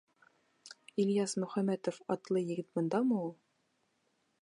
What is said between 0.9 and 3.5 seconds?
Ильяс Мөхәмәтов атлы егет бындамы ул?